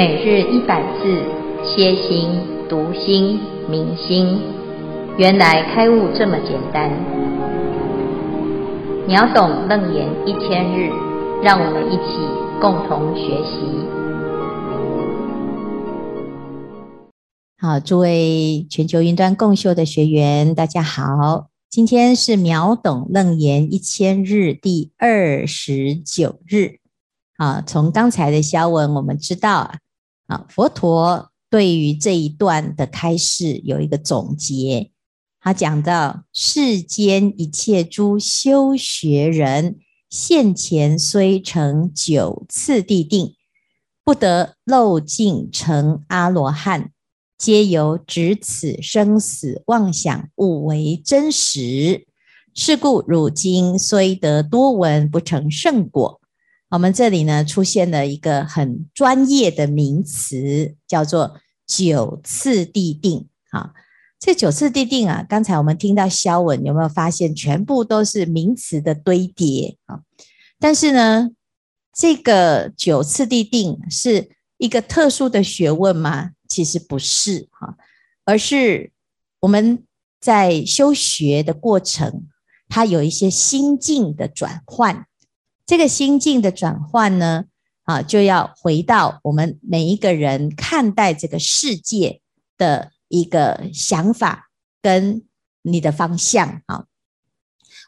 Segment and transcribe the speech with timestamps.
[0.00, 1.22] 每日一百字，
[1.62, 2.30] 歇心、
[2.70, 4.40] 读心、明心，
[5.18, 6.90] 原来开悟这么简单。
[9.06, 10.88] 秒懂楞严一千日，
[11.42, 12.16] 让我们一起
[12.62, 13.60] 共同学习。
[17.58, 26.76] 好，诸位全球云端共修的学员，大家好，今天是秒懂楞严一千日第二十九日。
[27.36, 29.72] 啊，从刚才的消文，我们知道，
[30.30, 34.92] 啊佛陀对于这一段的开示有一个总结。
[35.40, 43.34] 他讲到，世间一切诸修学人，现前虽成九次第定，
[44.04, 46.92] 不得漏尽成阿罗汉，
[47.36, 52.06] 皆由执此生死妄想误为真实。
[52.54, 56.19] 是故汝今虽得多闻，不成圣果。
[56.70, 63.26] 我们这里呢，出现了一个很专业的名词，叫做九次地定。
[63.50, 63.72] 啊，
[64.20, 70.02] 这九次地定啊，刚才我们听到消文，有没有发现全部都是名词的堆叠啊？
[70.60, 71.30] 但是呢，
[71.92, 76.30] 这个九次地定是一个特殊的学问吗？
[76.46, 77.76] 其实不是哈，
[78.24, 78.92] 而是
[79.40, 79.82] 我们
[80.20, 82.28] 在修学的过程，
[82.68, 85.06] 它有一些心境的转换。
[85.70, 87.44] 这个心境的转换呢，
[87.84, 92.20] 啊，就要回到我们每一个人看待这个世界
[92.58, 94.50] 的一个想法
[94.82, 95.22] 跟
[95.62, 96.86] 你的方向啊。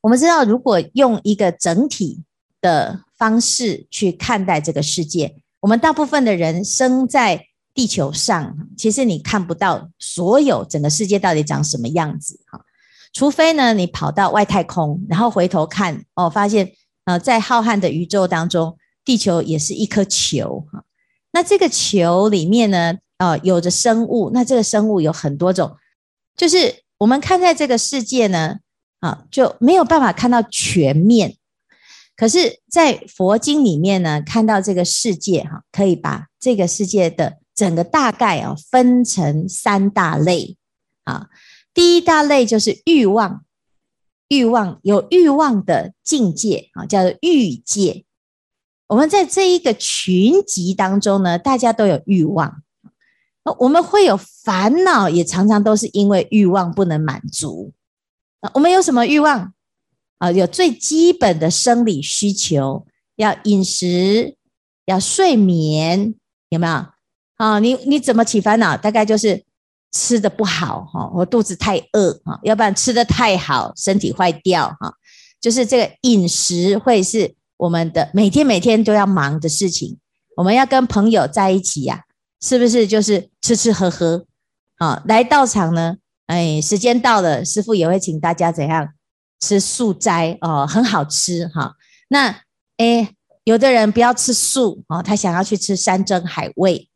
[0.00, 2.22] 我们知道，如果用一个整体
[2.60, 12.64] 的方式去看待这个世界，我们大部分的人生在地球上，其实你看不到所有整个世界到底长什么样子哈，
[13.12, 16.72] 除非呢，你跑到外太空，然后回头看哦，发现。
[17.04, 20.84] 啊，在浩瀚的宇宙当中，地球也是一颗球哈。
[21.32, 24.30] 那这个球里面呢，啊，有着生物。
[24.32, 25.76] 那这个生物有很多种，
[26.36, 28.58] 就是我们看在这个世界呢，
[29.00, 31.36] 啊，就没有办法看到全面。
[32.14, 40.56] 可是，在佛经里面呢，看到这个世界哈，可以把这个世界的整个大概啊分成三大类
[41.04, 41.28] 啊。
[41.74, 43.42] 第一大类就是欲望。
[44.32, 48.06] 欲望，有欲望的境界啊，叫做欲界。
[48.86, 52.62] 我们在这一个群集当中呢，大家都有欲望，
[53.58, 57.74] 我们会有烦恼，也常常都是因为欲望不能满足。
[58.54, 59.52] 我们有什么欲望
[60.16, 60.32] 啊？
[60.32, 64.36] 有最基本的生理需求，要饮食，
[64.86, 66.14] 要睡眠，
[66.48, 66.86] 有没有？
[67.36, 68.78] 啊，你你怎么起烦恼？
[68.78, 69.44] 大概就是。
[69.92, 74.94] 吃的不好哈，我肚子太饿哈，要不然吃的太好，身体坏掉哈。
[75.40, 79.98] 就是这个饮食会是我们的每天每天都要忙的事情。
[80.36, 82.04] 我们要跟朋友在一起呀，
[82.40, 84.24] 是不是就是吃吃喝喝
[84.78, 85.02] 啊？
[85.06, 88.88] 来到场呢，哎，时间到了，师傅也会请大家怎样
[89.40, 91.74] 吃素斋哦，很好吃哈。
[92.08, 92.40] 那
[92.78, 93.12] 哎，
[93.44, 96.88] 有的人不要吃素哦，他想要去吃山珍海味，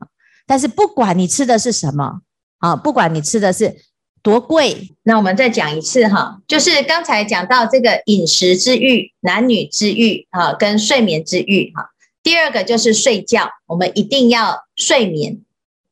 [0.46, 2.22] 但是不管你吃的是什么。
[2.66, 3.76] 啊，不管你吃的是
[4.22, 11.90] 多贵，那我们再讲一次哈，就是刚才讲到这个饮食之欲、男女之欲啊，跟睡眠之欲哈。
[12.24, 15.42] 第二个就是睡觉，我们一定要睡眠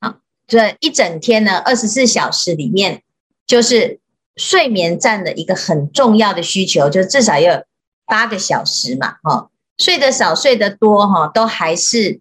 [0.01, 0.17] 啊。
[0.49, 3.05] 这一整天呢，二十四小时里面，
[3.47, 4.01] 就是
[4.35, 7.63] 睡眠占了一个很重要的需求，就至少要
[8.05, 9.49] 八个小时嘛，哈。
[9.79, 12.21] 睡得少、睡得多哈，都还是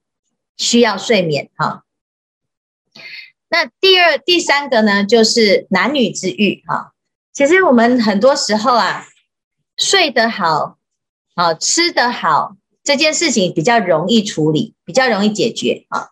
[0.58, 1.83] 需要睡眠哈。
[3.53, 6.94] 那第二、第三个呢，就是男女之欲哈。
[7.31, 9.06] 其实我们很多时候啊，
[9.78, 10.80] 睡得好，
[11.36, 16.08] 啊，吃得好，这件事情比较容易处理，比较容易解决啊。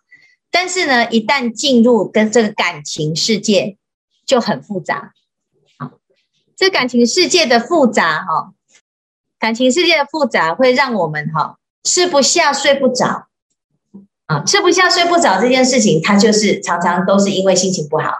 [0.52, 3.76] 但是呢，一旦进入跟这个感情世界，
[4.24, 5.14] 就很复杂。
[5.78, 5.94] 啊，
[6.56, 8.54] 这感情世界的复杂哈，
[9.40, 13.30] 感情世界的复杂会让我们哈吃不下、睡不着。
[14.46, 18.12] 吃不下、睡不着这件事情，它就是常常都是因为心情不好。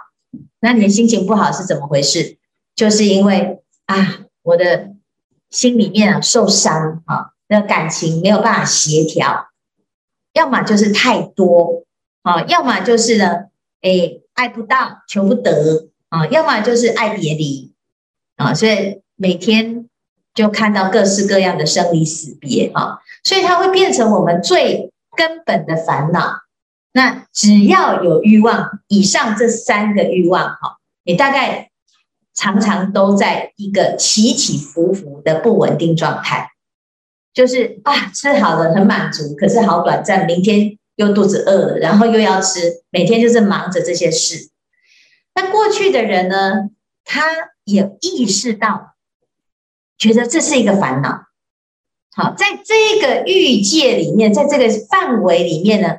[0.60, 2.38] 那你的心情不好是怎么回事？
[2.74, 4.90] 就是因为啊，我的
[5.50, 9.48] 心里面啊受伤啊，那感情没有办法协调，
[10.32, 11.84] 要么就是太多
[12.22, 13.26] 啊，要么就是呢，
[13.80, 17.72] 哎，爱不到、求不得啊，要么就是爱别离
[18.36, 19.88] 啊，所以每天
[20.34, 24.90] 就看到各式各样的生离死别啊，所以它会变成我们最。
[25.16, 26.40] 根本的烦恼，
[26.92, 31.70] 那只要有欲望，以上这三个欲望，哈，你大概
[32.34, 36.50] 常常都在一个起起伏伏的不稳定状态，
[37.34, 44.50] 就是啊，吃好了很满足，可是好短暂，明天又肚子饿了，然后又要吃，每天就是忙着这些事。
[45.34, 46.70] 那过去的人呢，
[47.04, 47.22] 他
[47.64, 48.94] 也意识到，
[49.96, 51.26] 觉得这是一个烦恼。
[52.14, 55.96] 好，在这个欲界里面，在这个范围里面呢，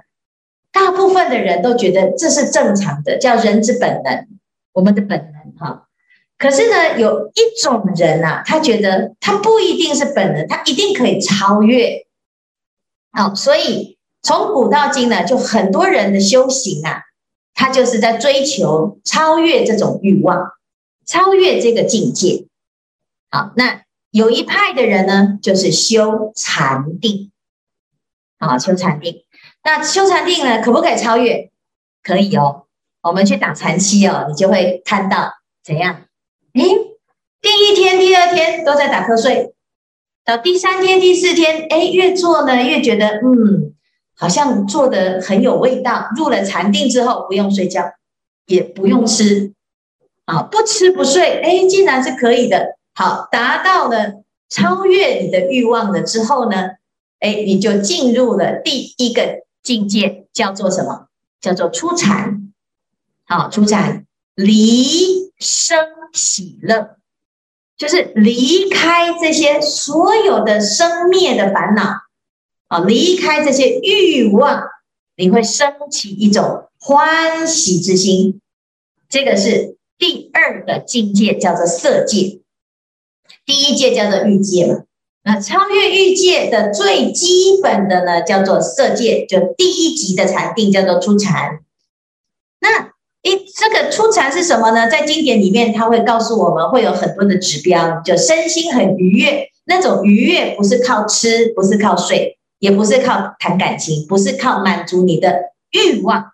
[0.71, 4.27] 大部分的人都觉得这是正常的，叫人之本能，
[4.73, 5.87] 我们的本能哈。
[6.37, 12.05] 可是呢，有一种人啊，他觉得他不一定是本能，他一定可以超越。
[13.11, 17.01] 好，所以从古到今呢，就很多人的修行啊，
[17.55, 20.51] 他就是在追求超越这种欲望，
[21.07, 22.45] 超越这个境界。
[23.31, 23.82] 好，那。
[24.13, 27.31] 有一派的人呢，就是修禅定，
[28.37, 29.23] 啊，修禅定。
[29.63, 31.49] 那修禅定呢，可不可以超越？
[32.03, 32.67] 可以哦。
[33.01, 35.33] 我们去打禅七哦，你就会看到
[35.63, 36.03] 怎样？
[36.53, 36.63] 诶，
[37.41, 39.55] 第一天、第二天都在打瞌睡，
[40.23, 43.73] 到第三天、第四天，诶，越做呢越觉得，嗯，
[44.15, 46.09] 好像做的很有味道。
[46.15, 47.81] 入了禅定之后，不用睡觉，
[48.45, 49.53] 也不用吃，
[50.25, 52.77] 啊，不吃不睡，诶，竟然是可以的。
[52.93, 56.71] 好，达到了超越你的欲望了之后呢，
[57.19, 61.07] 哎，你就进入了第一个境界，叫做什么？
[61.41, 62.53] 叫做出禅。
[63.25, 64.05] 好，初禅
[64.35, 65.77] 离生
[66.13, 66.97] 喜乐，
[67.75, 72.01] 就是离开这些所有的生灭的烦恼，
[72.67, 74.61] 啊，离开这些欲望，
[75.17, 78.39] 你会升起一种欢喜之心。
[79.09, 82.41] 这个是第二个境界，叫做色界。
[83.45, 84.83] 第一界叫做欲界嘛，
[85.23, 91.59] 那超越欲界的最基本的呢，叫做色界，就第一级的禅定叫做初禅。
[92.59, 92.91] 那
[93.21, 94.89] 一，这个初禅是什么呢？
[94.89, 99.47] 在经典里面，它会告诉我们会有很多的指标，就身心很愉悦。
[99.65, 106.31] 那种愉悦不是靠吃，不是靠睡，也不是靠谈感情，不是靠满足你的欲望，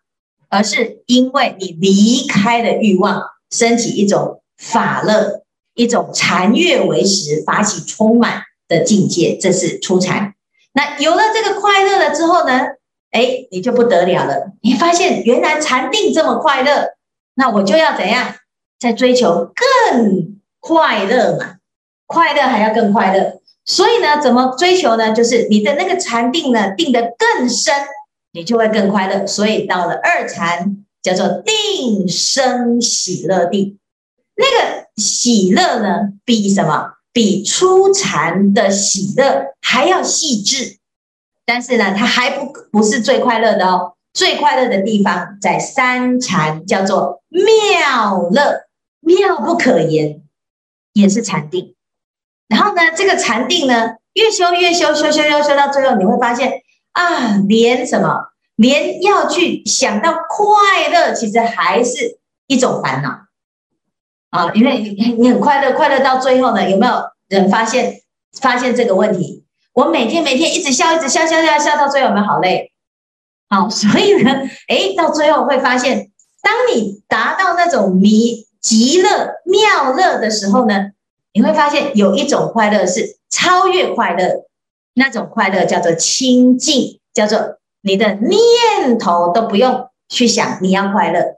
[0.49, 3.21] 而是因为你离开了欲望，
[3.51, 5.43] 升起一种法乐。
[5.79, 10.33] 一种禅悦为实、法喜充满的境界，这是初禅。
[10.73, 12.59] 那有了这个快乐了之后呢？
[13.11, 14.51] 哎，你就不得了了。
[14.61, 16.89] 你发现原来禅定这么快乐，
[17.35, 18.35] 那我就要怎样？
[18.77, 21.55] 在追求更快乐嘛？
[22.05, 23.39] 快乐还要更快乐。
[23.63, 25.13] 所以呢，怎么追求呢？
[25.13, 27.73] 就是你的那个禅定呢，定得更深，
[28.33, 29.25] 你就会更快乐。
[29.25, 33.79] 所以到了二禅，叫做定生喜乐定。
[34.35, 36.91] 那个喜乐呢，比什么？
[37.11, 40.77] 比初禅的喜乐还要细致。
[41.45, 43.93] 但是呢，它还不不是最快乐的哦。
[44.13, 48.67] 最快乐的地方在三禅，叫做妙乐，
[48.99, 50.21] 妙不可言，
[50.93, 51.75] 也是禅定。
[52.47, 56.61] 然后呢，这个禅定呢，越修越修，修修修修到最后，你会发现
[56.91, 63.28] 啊，连什么，连要去想到快乐，其实还是一种烦恼。
[64.29, 64.79] 啊，因为
[65.17, 66.93] 你很快乐，快乐到最后呢，有没有
[67.27, 68.01] 人发现
[68.39, 69.43] 发现这个问题？
[69.73, 72.71] 我每天每天一直笑，一直笑，笑笑笑到最后，有没有好累？
[73.49, 76.11] 好， 所以呢，诶，到最后会发现，
[76.41, 80.91] 当你达到那种迷极乐妙乐的时候呢，
[81.33, 84.45] 你会发现有一种快乐是超越快乐，
[84.93, 91.37] 那种快乐叫做清净，叫做你的念头都不用去想你要快乐，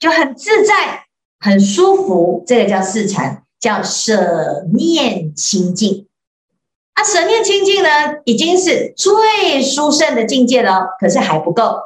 [0.00, 1.06] 就很自在。
[1.40, 6.06] 很舒服，这个叫四禅，叫舍念清净。
[6.92, 7.88] 啊，舍念清净呢，
[8.26, 11.78] 已经是最殊胜的境界了，可是还不够。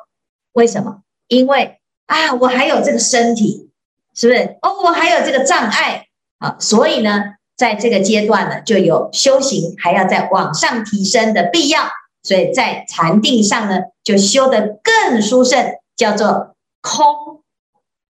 [0.55, 1.03] 为什么？
[1.29, 3.71] 因为啊，我还有这个身体，
[4.13, 4.57] 是不是？
[4.61, 6.07] 哦，我还有这个障碍
[6.39, 7.23] 啊，所以呢，
[7.57, 11.85] 在这个阶段呢，就有修行还要再往上提升的必要。
[12.25, 17.44] 所以在禅定上呢，就修得更殊胜，叫做空。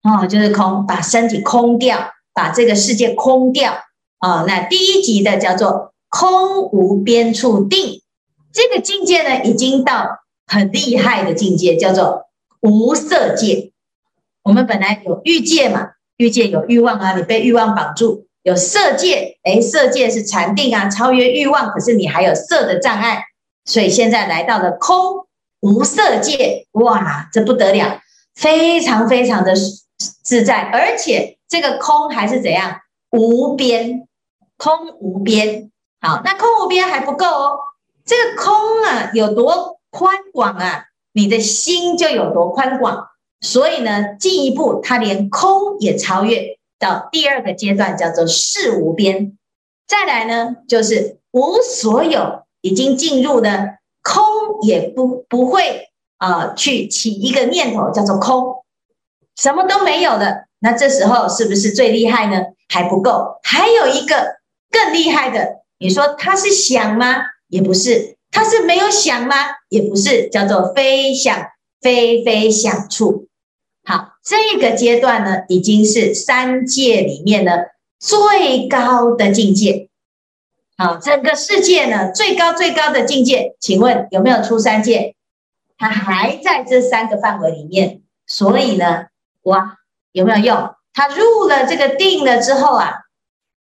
[0.02, 3.72] 哦，就是空，把身体空掉，把这个世界空掉
[4.18, 4.44] 啊、哦。
[4.46, 8.00] 那第一级的叫做空无边处定，
[8.52, 12.26] 这个境界呢，已经到很厉害的境界，叫做
[12.60, 13.72] 无色界。
[14.44, 23.24] 我们本来有欲界嘛，欲界有欲望啊，你被欲望绑住；有色界，诶，色界是禅定啊，超越欲望，可是你还有色的障碍，
[23.64, 25.26] 所以现在来到了空
[25.60, 28.00] 无色界，哇，这不得了，
[28.36, 29.54] 非常非常的。
[30.28, 32.82] 自在，而且这个空还是怎样？
[33.12, 34.06] 无边，
[34.58, 35.70] 空无边。
[36.02, 37.58] 好，那空无边还不够哦。
[38.04, 38.54] 这个空
[38.84, 40.84] 啊，有多宽广啊？
[41.14, 43.06] 你的心就有多宽广。
[43.40, 49.38] 所以呢，进一步，它连空也超越到第二个阶段，叫做事无边。
[49.86, 54.22] 再来呢，就是无所有，已经进入了空，
[54.60, 58.57] 也不不会啊、去起一个念头叫做空，
[59.38, 62.42] 什么都没有的，那这时候是不是最厉害呢？
[62.68, 64.36] 还不够，还有一个
[64.70, 67.22] 更厉害的，你说它是想吗？
[67.46, 69.36] 也不是，它是没有想吗？
[69.68, 71.46] 也不是，叫做非想
[71.80, 73.28] 非非想处。
[73.84, 77.52] 好，这个阶段呢，已经是三界里面呢
[77.98, 79.88] 最高的境界。
[80.76, 85.14] 好，整个世界呢最高最高的境界，请问有没有出三界？
[85.78, 89.06] 它还在这三个范围里面，所以呢，
[89.42, 89.76] 哇，
[90.12, 90.74] 有没有用？
[90.92, 92.92] 他入了这个定了之后啊，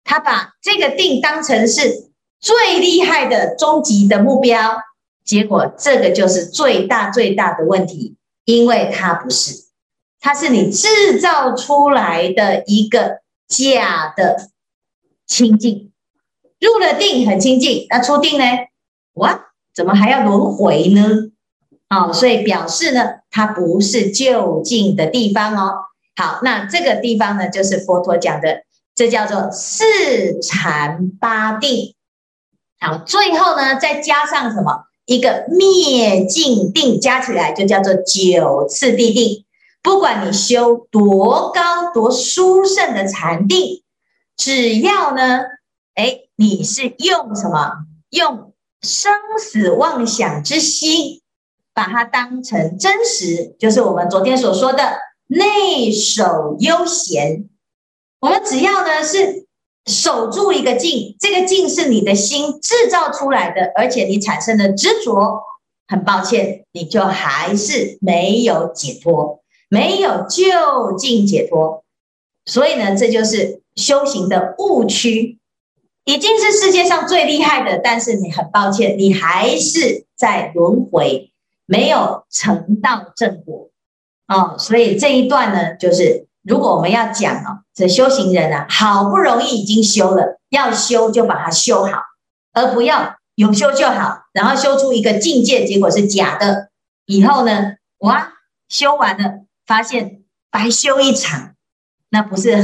[0.03, 4.77] 他把这个定当成是最厉害的终极的目标，
[5.23, 9.65] 结果这个就是最大最大的问题，因为它不是，
[10.19, 14.49] 它是你制造出来的一个假的
[15.25, 15.91] 清净，
[16.59, 18.45] 入了定很清净，那出定呢？
[19.13, 21.31] 哇，怎么还要轮回呢？
[21.89, 25.73] 哦，所以表示呢，它不是就近的地方哦。
[26.15, 28.61] 好，那这个地方呢，就是佛陀讲的，
[28.93, 31.95] 这叫做四禅八定。
[32.79, 34.85] 好，最后呢，再加上什么？
[35.05, 39.43] 一个灭尽定，加起来就叫做九次第定。
[39.81, 43.81] 不管你修多高多殊胜的禅定，
[44.37, 45.41] 只要呢，
[45.95, 47.71] 哎，你是用什么？
[48.11, 51.22] 用生死妄想之心。
[51.73, 57.49] 把它当成真实，就是我们昨天所说的内守悠闲。
[58.19, 59.47] 我们只要呢是
[59.85, 65.41] 守住一个静，这个静是你的心制造出来的，而且你产生的执着，
[65.87, 71.83] 很抱歉，你就还是没有解脱，没有究竟解脱。
[72.45, 75.39] 所以呢，这就是修行的误区，
[76.05, 81.32] 已经是世界上最厉害的，但是你很抱歉，你还是在轮回。
[81.65, 83.69] 没有成道正果
[84.27, 92.01] 哦，所以这一段呢，就是如果我们要讲哦，这修行人啊，好不容易已经修了，要修就把它修好，
[92.53, 96.69] 而不要有修就好，然后修出一个境界，结果是假的，
[97.05, 98.33] 以后呢，哇，
[98.67, 101.53] 修完了发现白修一场，
[102.09, 102.63] 那不是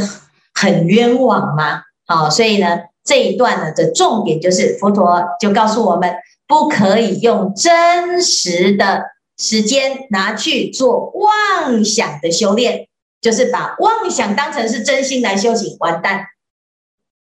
[0.54, 1.84] 很冤枉吗？
[2.08, 6.16] 哦，所以呢，这一段呢的重点就是佛陀就告诉我们。
[6.50, 9.04] 不可以用真实的
[9.38, 12.88] 时间拿去做妄想的修炼，
[13.22, 16.26] 就是把妄想当成是真心来修行，完蛋。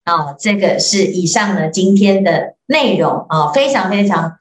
[0.05, 4.39] 哦，这个是以上呢今天的内容啊，非常非常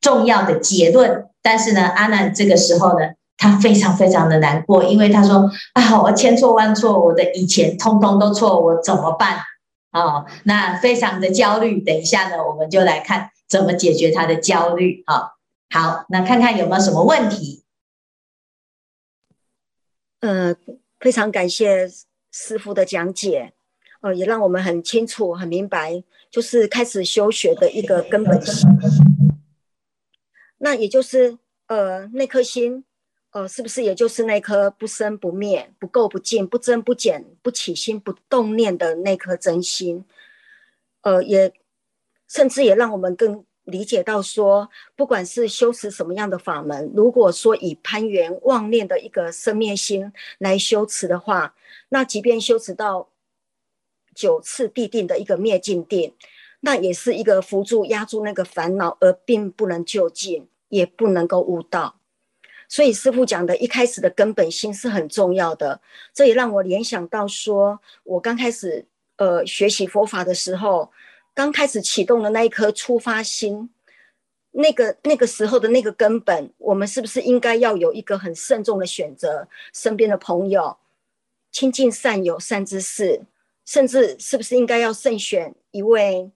[0.00, 1.26] 重要的结论。
[1.42, 9.40] 但是呢，阿难这个时候呢，他非常非常的难过，因为他说啊，我千错万错，我的以前通通都错，我怎么办？
[9.92, 11.82] 哦，那非常的焦虑。
[11.82, 13.28] 等一下呢，我们就来看。
[13.52, 15.04] 怎么解决他的焦虑？
[15.06, 15.36] 好，
[15.68, 17.66] 好，那看看有没有什么问题？
[20.20, 20.56] 呃，
[20.98, 21.86] 非常感谢
[22.30, 23.52] 师傅的讲解，
[24.00, 28.66] 呃，也让我们很清楚、很明白，就是开始修学的一个根本心。
[30.56, 32.82] 那也就是，呃，那颗心，
[33.32, 40.06] 呃，是不是也就是那颗不生不灭、不垢不净、不增不减、不起心不动念的那颗真心？
[41.02, 41.52] 呃，也。
[42.32, 51.54] 甚至也让我们更理解到说，不管是修持什么样的法门，如果说以攀缘妄念的一个生灭心来修持的话，
[51.90, 53.10] 那即便修持到
[54.14, 56.14] 九次必定的一个灭尽定，
[56.60, 62.00] 那也是一个扶住压住那个烦恼，而并不能究竟，也不能够悟道。
[62.66, 65.82] 所以师傅讲的一开始的根本心是很重要的，
[66.14, 68.86] 这也让我联想到说，我刚开始
[69.16, 70.90] 呃学习佛法的时候。
[71.34, 73.70] 刚开始启动的那一颗出发心，
[74.50, 79.48] 那个那个时候的那个根本，我们是不是应该要有一个很慎重的选择？
[79.72, 80.76] 身边的朋友、
[81.50, 83.24] 亲近善友、善知识，
[83.64, 86.30] 甚至是不是应该要慎选一位，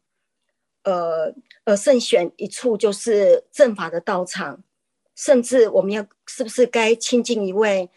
[0.84, 1.34] 呃
[1.64, 4.62] 呃，慎选一处就是正法的道场，
[5.14, 7.90] 甚至我们要是不是该亲近一位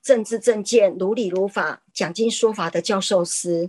[0.00, 3.68] 正知正见、如理如法、讲经说法的教授师？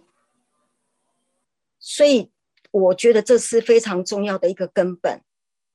[1.77, 2.31] 所以。
[2.73, 5.21] 我觉得这是非常重要的一个根本。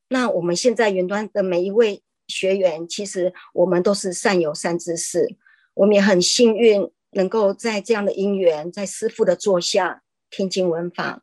[0.09, 5.37] 那我们现在云端的每一位学员，其实我们都是善有善知识，
[5.75, 11.23] 我们也很幸运能够在这样的因缘，在师父的座下听经闻法。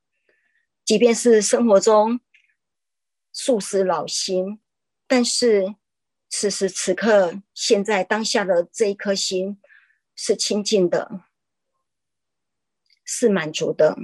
[0.85, 2.21] 即便是生活中
[3.33, 4.61] 素食老心，
[5.07, 5.75] 但是
[6.29, 9.59] 此时此刻，现在当下的这一颗心
[10.15, 11.21] 是清净的，
[13.03, 13.97] 是满足的。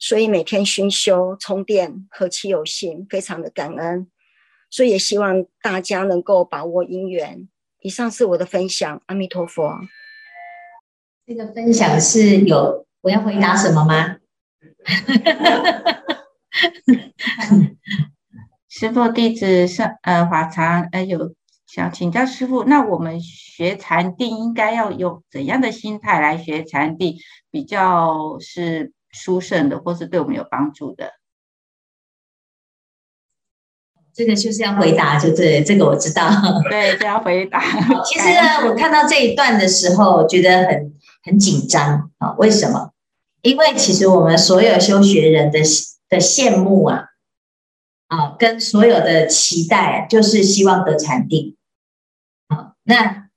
[0.00, 4.08] 所以每天熏修充电，何其有幸，非常的感恩。
[4.70, 7.48] 所以也希望大家能够把握因缘。
[7.82, 9.78] 以上是我的分享，阿弥陀佛。
[11.26, 14.16] 这个分享是有我要回答什么吗？
[18.68, 21.34] 师父弟子上呃法常呃有
[21.66, 27.18] 想请教师父，那我们学禅定应该要用怎样的心态来学禅定，
[27.50, 31.12] 比较是殊胜的，或是对我们有帮助的？
[34.12, 36.28] 这个就是要回答，就对，这个我知道。
[36.68, 37.60] 对， 就要回答。
[38.04, 42.32] 其实呢，我看到这一段的时候，觉得很很紧张啊。
[42.36, 42.92] 为什么？
[43.42, 45.60] 因为其实我们所有修学人的
[46.08, 47.04] 的羡慕啊，
[48.08, 51.56] 啊，跟所有的期待，就是希望得禅定。
[52.48, 53.28] 好，那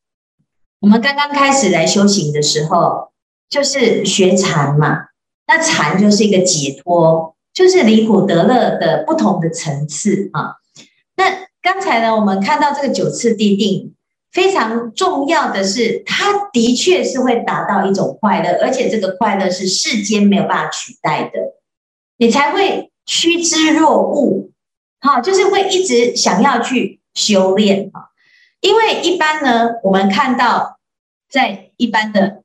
[0.79, 3.13] 我们刚刚开始来修行的时候，
[3.47, 5.12] 就是学禅嘛。
[5.55, 10.55] 那禅就是一个解脱，就是离苦得乐的不同的层次啊。
[11.15, 13.93] 那刚才呢，我们看到这个九次地定，
[14.31, 21.39] 非常重要的是，它的确是会达到一种快乐，而且这个快乐是世间没有办法取代的，
[22.17, 24.49] 你才会趋之若鹜，
[25.01, 28.09] 好，就是会一直想要去修炼啊。
[28.59, 30.79] 因为一般呢，我们看到
[31.29, 32.42] 在一般的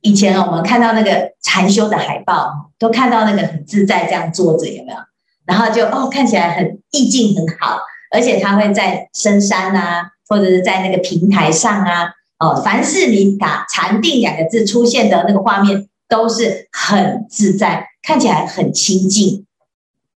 [0.00, 4.98] 以前我们看到那个禅修的海报，都看到那个很自在这样坐着，有没有？
[5.44, 7.78] 然后就哦，看起来很意境很好，
[8.12, 12.10] 而且他会在深山啊，或者是在那个平台上啊，
[12.40, 19.46] 哦，凡是你打“禅定”两个字出现的那个画面，都是很自在，看起来很清净。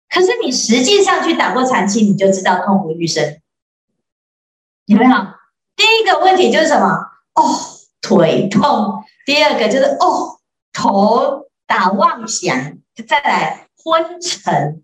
[0.08, 3.36] 可是你实际上去打过禅期，你就知道痛不欲生，
[4.86, 5.10] 有没有？
[5.76, 6.88] 第一个问题就是什么？
[7.34, 7.60] 哦，
[8.00, 9.04] 腿痛。
[9.28, 10.38] 第二个就是哦，
[10.72, 14.82] 头打妄想，再来昏沉。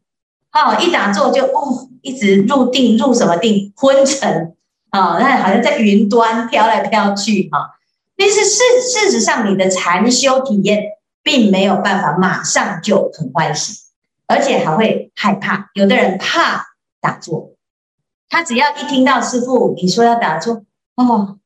[0.52, 3.72] 哦，一打坐就哦，一直入定，入什么定？
[3.74, 4.54] 昏沉
[4.90, 7.70] 啊，那好像在云端飘来飘去哈。
[8.18, 10.88] 但是事事实上，你的禅修体验
[11.22, 13.78] 并没有办法马上就很欢喜，
[14.26, 15.70] 而且还会害怕。
[15.72, 16.66] 有的人怕
[17.00, 17.52] 打坐，
[18.28, 20.62] 他只要一听到师父你说要打坐，
[20.96, 21.38] 哦，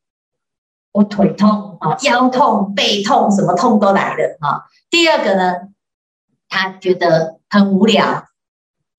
[0.98, 4.66] 我腿痛啊，腰痛、背痛，什么痛都来了啊。
[4.90, 5.54] 第二个呢，
[6.48, 8.24] 他觉得很无聊。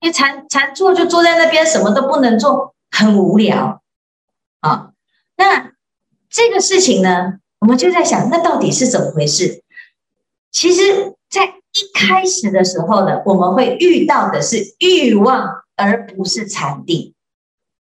[0.00, 3.82] 因为禅禅坐就坐在那边，什么都不能做，很无聊
[4.60, 4.92] 啊。
[5.36, 5.72] 那
[6.30, 9.62] 这个事情呢，我们就在想，那到底是怎么回事？
[10.50, 17.12] 其实，在一开始的时候呢，我们会遇到的是欲望，而不是禅定。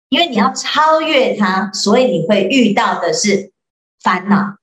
[0.08, 3.52] 因为你要超越它，所以你会遇到的是
[4.02, 4.56] 烦恼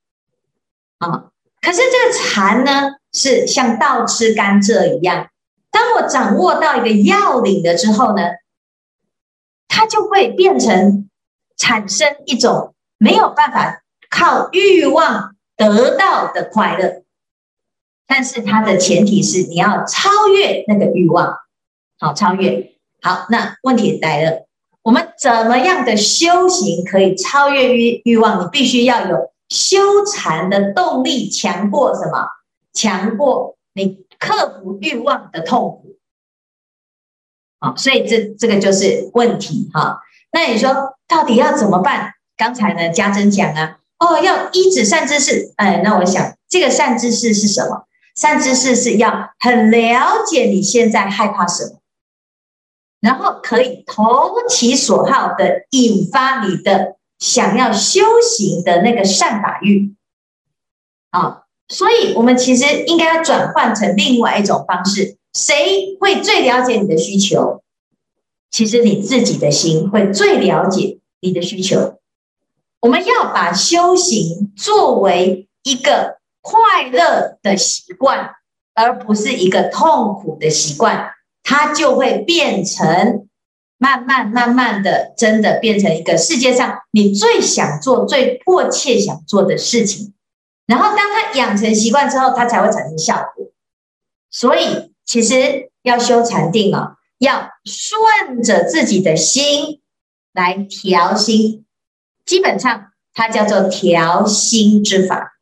[1.00, 1.32] 啊。
[1.62, 5.30] 可是这个禅呢，是像倒吃甘蔗一样。
[5.72, 8.22] 当我掌握到一个要领了之后呢，
[9.68, 11.10] 它就会变成
[11.58, 17.04] 产生一种没有办法靠欲望得到的快乐，
[18.06, 21.36] 但是它的前提是你要超越那个欲望，
[22.00, 22.74] 好，超越。
[23.02, 24.48] 好，那问题来了，
[24.86, 28.42] 我们怎么样的修行可以超越欲欲望？
[28.42, 32.28] 你必须要有修禅的动力，强过什么？
[32.72, 34.06] 强过你。
[34.18, 35.98] 克服欲望的痛苦，
[37.60, 40.00] 好，所以这这个就是问题哈。
[40.32, 42.14] 那你说到底要怎么办？
[42.38, 45.54] 刚才呢，家珍讲啊，哦，要依止善知识。
[45.58, 47.86] 哎，那我想这个善知识是什么？
[48.16, 51.80] 善知识是要很了解你现在害怕什么，
[53.06, 59.94] 然后可以投其所好的引发你的想要修行的那个善法欲，
[61.12, 61.44] 啊。
[61.68, 65.18] 所以，我们其实应该要转换成另外一种方式。
[65.34, 67.62] 谁会最了解你的需求？
[68.50, 72.00] 其实你自己的心会最了解你的需求。
[72.82, 78.36] 我们要把修行作为一个快乐的习惯，
[78.76, 81.15] 而不是一个痛苦的习惯，
[81.46, 83.30] 它就会变成
[83.78, 90.14] 慢慢慢慢的，真的变成一个世界上你最想做、最迫切想做的事情。
[90.66, 93.52] 然后，当它养成习惯之后，它才会产生效果。
[94.32, 99.82] 所以，其实要修禅定啊，要顺着自己的心
[100.34, 101.66] 来调心。
[102.26, 105.34] 基本上，它叫做调心之法，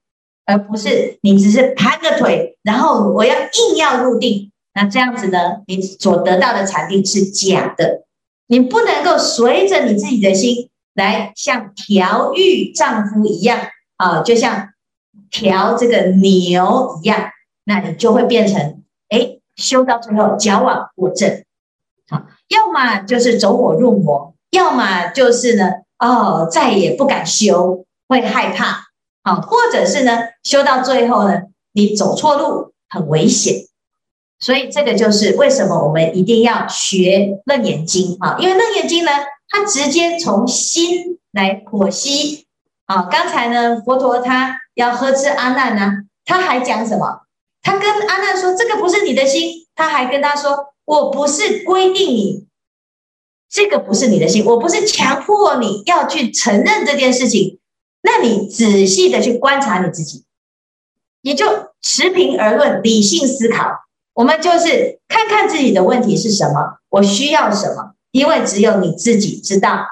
[0.46, 4.52] 而不是你只是盘个腿，然后我要硬要入定。
[4.74, 8.04] 那这样子呢，你所得到的禅定是假的。
[8.48, 13.60] 你不能够随着你自己的心来，像调御丈夫一样
[13.98, 14.70] 啊，就像。
[15.30, 17.32] 调这个牛一样，
[17.64, 21.44] 那你就会变成哎，修到最后矫枉过正，
[22.08, 28.84] 好，要么就是走火入魔，要么就是呢，哦，再也不敢修，会害怕，
[29.24, 33.56] 好，或者是呢，修到最后呢，你走错路，很危险。
[34.44, 39.12] 所以这个就是为什么我们一定要学《楞严经》啊，因为《楞严经》呢，
[39.48, 42.46] 它直接从心来剖析。
[42.86, 47.22] 啊，刚才呢，佛陀他要呵斥阿难呢，他还讲什么？
[47.62, 52.46] 他跟阿难说：“这个不是你的心。”他还跟他说：“我不是规定你，
[53.50, 57.60] 这个不是你的心，我不是强迫你要去承认这件事情。
[58.02, 60.26] 那你仔细的去观察你自己，
[61.22, 61.46] 你就
[61.82, 63.80] 持平而论，理性思考。”
[64.13, 69.86] 我们就是看看自己的问题是什么，我需要什么，因为只有你自己知道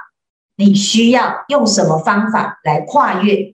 [0.57, 3.53] 你需要用什么方法来跨越。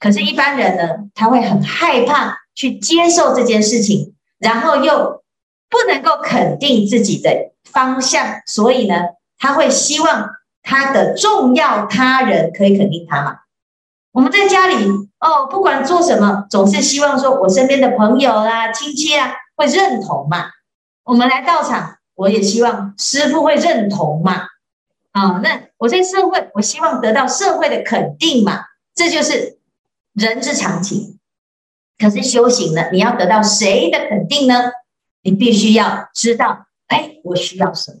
[0.00, 5.22] 可是，一般人呢，他会很害怕去接受这件事情，然后又
[5.68, 8.94] 不能够肯定自己的方向，所以呢，
[9.38, 10.30] 他会希望
[10.62, 13.38] 他的重要他人可以肯定他嘛。
[14.12, 14.74] 我们在家里
[15.18, 19.34] 哦，不管做什么，总是希望说我身边的朋友啊、亲戚啊。
[19.58, 20.50] 会认同嘛？
[21.02, 24.46] 我们来道场，我也希望师父会认同嘛。
[25.10, 28.66] 啊，那我在社会，我希望得到社会的肯定嘛。
[28.94, 29.58] 这就是
[30.12, 31.18] 人之常情。
[31.98, 34.70] 可是修行呢，你要得到谁的肯定呢？
[35.22, 37.98] 你必须要知道，哎，我需要什么？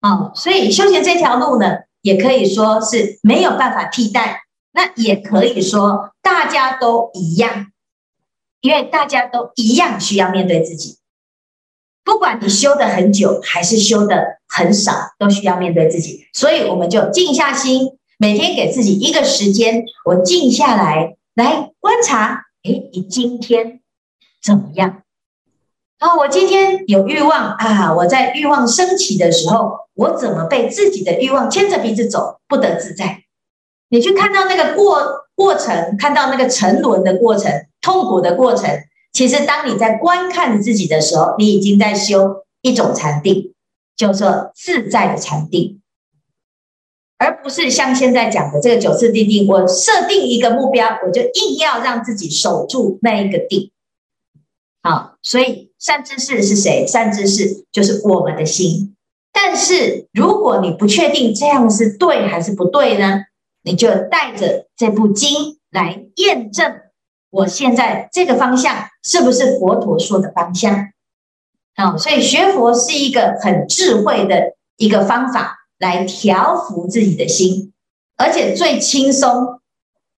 [0.00, 4.42] 啊，所以修行这条路呢，也可以说是没有办法替代，
[4.72, 7.72] 那也可以说大家都一样。
[8.60, 10.98] 因为大家都一样需要面对自己，
[12.04, 16.26] 不管你修的很久还是修的很少，都需要面对自己。
[16.32, 22.46] 所以我们就静下心，每天给自己一个时间，我静下来来观察。
[22.64, 23.80] 诶，你今天
[24.42, 25.02] 怎么样？
[25.98, 27.94] 啊，我今天有欲望啊！
[27.94, 33.24] 我在欲望升起的时候，我怎么被自己的欲望牵着鼻子走，不得自在？
[33.88, 37.50] 你去看到那个过过程，看到那个沉沦的过程。
[37.80, 38.68] 痛苦的过程，
[39.10, 43.54] 其实当你在观看自己的时候，你已经在修一种禅定，
[43.96, 45.80] 叫做自在的禅定，
[47.16, 49.48] 而不是像现在讲的这个九次定定。
[49.48, 53.70] 我设定一个目标，我就硬要让自己守住那一个定。
[54.82, 56.86] 好，所以善知识是谁？
[56.86, 58.94] 善知识就是我们的心。
[59.32, 63.22] 但是如果你不确定这样是对还是不对呢？
[63.62, 66.80] 你就带着这部经来验证。
[67.30, 70.90] 我现在这个方向是不是佛陀说的方向？
[71.76, 77.72] 好，所以学佛是一个很智慧的一个方法，来调服自己的心，
[78.16, 79.60] 而且最轻松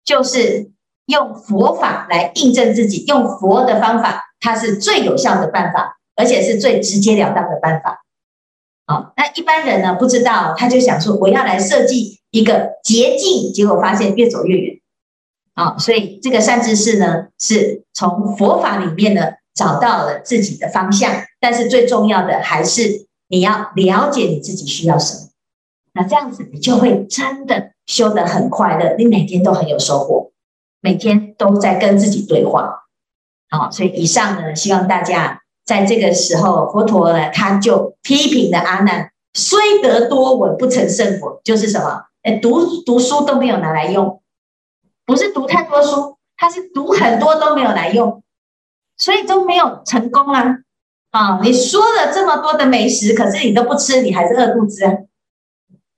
[0.02, 0.70] 就是
[1.06, 8.02] 用佛法来印证自己，用佛的方法，它是最有效的办法，而且是最直截了当的办法。
[8.86, 14.80] 好，那一般人呢，不知道，他就想说我要来设计一个捷径，结果发现越走越远。
[15.54, 25.28] 啊，所以这个善知识呢，是从佛法里面呢找到了自己的方向，但是最重要的还是你要了解你自己需要什么。
[25.92, 30.32] 那这样子你就会真的修得很快乐，你每天都很有收获，
[30.80, 32.86] 每天都在跟自己对话。
[33.50, 42.04] 好，所以以上呢，希望大家在这个时候，佛陀呢他就批评了阿难，虽得多闻，不成圣果，就是什么？
[42.22, 44.20] 诶，读读书都没有拿来用。
[45.04, 48.22] 不是读太多书，他是读很多都没有来用，
[48.96, 50.58] 所以都没有成功啊！
[51.10, 54.92] 啊，你说了这么多的美食，可是你都不吃，你还是饿肚子啊！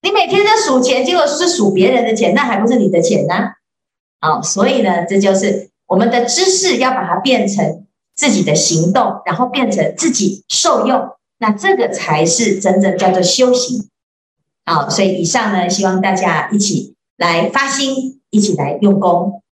[0.00, 3.34] 你每天在数钱，结果是数别人的钱，那还不是你的钱呢？
[4.20, 13.90] 啊，所以呢，这就是我们的知识要把它变成自己的行动，然后变成自己受用，那这个才是真正叫做修行。
[14.66, 18.20] 好，所以以上呢，希望大家一起来发心。
[18.34, 19.42] 一起来用功，